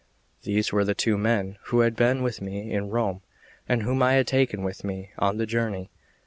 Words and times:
These 0.41 0.71
were 0.73 0.83
the 0.83 0.95
two 0.95 1.15
men 1.15 1.59
who 1.65 1.81
had 1.81 1.95
been 1.95 2.23
with 2.23 2.41
me 2.41 2.71
in 2.71 2.89
Rome, 2.89 3.21
and 3.69 3.83
whom 3.83 4.01
I 4.01 4.13
had 4.13 4.25
taken 4.25 4.63
with 4.63 4.83
me 4.83 5.11
on 5.19 5.37
the 5.37 5.45
journey. 5.45 5.91